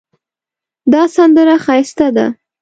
دا 0.91 1.03
سندره 1.15 1.55
ښایسته 1.65 2.07
ده 2.15 2.25